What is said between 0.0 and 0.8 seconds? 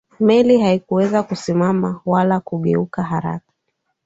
meli